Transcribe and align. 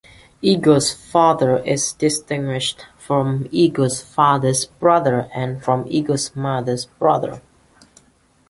Ego's 0.41 0.91
father 0.91 1.57
is 1.59 1.93
distinguished 1.93 2.87
from 2.97 3.47
Ego's 3.51 4.01
father's 4.01 4.65
brother 4.65 5.29
and 5.31 5.63
from 5.63 5.85
Ego's 5.87 6.35
mother's 6.35 6.87
brother. 6.87 7.39